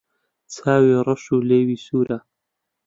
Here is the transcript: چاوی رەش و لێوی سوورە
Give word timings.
چاوی 0.53 0.97
رەش 1.07 1.23
و 1.31 1.45
لێوی 1.49 1.77
سوورە 1.85 2.19